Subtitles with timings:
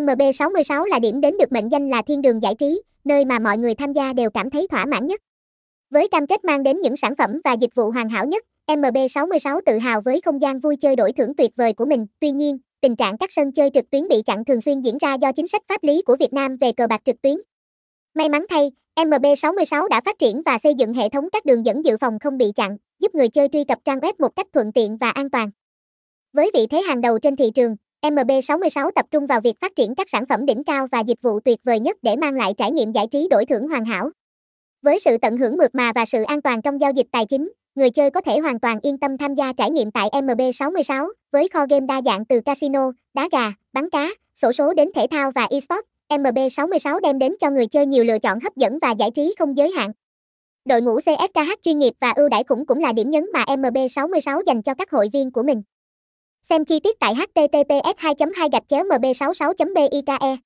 [0.00, 3.58] MB66 là điểm đến được mệnh danh là thiên đường giải trí, nơi mà mọi
[3.58, 5.20] người tham gia đều cảm thấy thỏa mãn nhất.
[5.90, 9.60] Với cam kết mang đến những sản phẩm và dịch vụ hoàn hảo nhất, MB66
[9.66, 12.06] tự hào với không gian vui chơi đổi thưởng tuyệt vời của mình.
[12.20, 15.14] Tuy nhiên, tình trạng các sân chơi trực tuyến bị chặn thường xuyên diễn ra
[15.14, 17.36] do chính sách pháp lý của Việt Nam về cờ bạc trực tuyến.
[18.14, 21.84] May mắn thay, MB66 đã phát triển và xây dựng hệ thống các đường dẫn
[21.84, 24.72] dự phòng không bị chặn, giúp người chơi truy cập trang web một cách thuận
[24.72, 25.50] tiện và an toàn.
[26.32, 29.94] Với vị thế hàng đầu trên thị trường, MB66 tập trung vào việc phát triển
[29.94, 32.70] các sản phẩm đỉnh cao và dịch vụ tuyệt vời nhất để mang lại trải
[32.70, 34.10] nghiệm giải trí đổi thưởng hoàn hảo.
[34.82, 37.52] Với sự tận hưởng mượt mà và sự an toàn trong giao dịch tài chính,
[37.74, 41.48] người chơi có thể hoàn toàn yên tâm tham gia trải nghiệm tại MB66 với
[41.48, 45.30] kho game đa dạng từ casino, đá gà, bắn cá, sổ số đến thể thao
[45.34, 45.88] và esports.
[46.08, 49.56] MB66 đem đến cho người chơi nhiều lựa chọn hấp dẫn và giải trí không
[49.56, 49.92] giới hạn.
[50.64, 54.42] Đội ngũ CSKH chuyên nghiệp và ưu đãi khủng cũng là điểm nhấn mà MB66
[54.46, 55.62] dành cho các hội viên của mình.
[56.48, 58.48] Xem chi tiết tại https 2 2
[58.84, 60.36] mb 66 bike